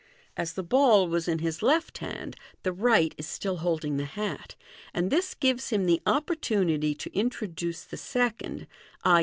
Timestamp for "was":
1.07-1.27